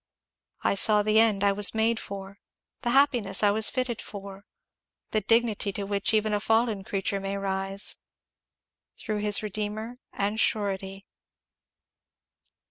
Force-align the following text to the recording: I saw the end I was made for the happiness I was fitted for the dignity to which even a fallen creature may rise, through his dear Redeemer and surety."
I 0.63 0.73
saw 0.73 1.03
the 1.03 1.19
end 1.19 1.43
I 1.43 1.51
was 1.51 1.75
made 1.75 1.99
for 1.99 2.39
the 2.81 2.89
happiness 2.89 3.43
I 3.43 3.51
was 3.51 3.69
fitted 3.69 4.01
for 4.01 4.47
the 5.11 5.21
dignity 5.21 5.71
to 5.73 5.83
which 5.83 6.11
even 6.11 6.33
a 6.33 6.39
fallen 6.39 6.83
creature 6.83 7.19
may 7.19 7.37
rise, 7.37 7.97
through 8.97 9.19
his 9.19 9.35
dear 9.37 9.45
Redeemer 9.45 9.99
and 10.11 10.39
surety." 10.39 11.05